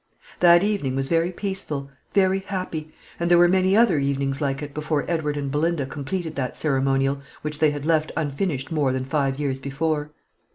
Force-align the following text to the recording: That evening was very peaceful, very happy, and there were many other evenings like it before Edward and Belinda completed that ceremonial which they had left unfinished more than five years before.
That 0.39 0.63
evening 0.63 0.95
was 0.95 1.09
very 1.09 1.31
peaceful, 1.31 1.91
very 2.15 2.39
happy, 2.47 2.91
and 3.19 3.29
there 3.29 3.37
were 3.37 3.47
many 3.47 3.77
other 3.77 3.99
evenings 3.99 4.41
like 4.41 4.63
it 4.63 4.73
before 4.73 5.05
Edward 5.07 5.37
and 5.37 5.51
Belinda 5.51 5.85
completed 5.85 6.33
that 6.37 6.57
ceremonial 6.57 7.21
which 7.43 7.59
they 7.59 7.69
had 7.69 7.85
left 7.85 8.11
unfinished 8.17 8.71
more 8.71 8.91
than 8.93 9.05
five 9.05 9.37
years 9.37 9.59
before. 9.59 10.09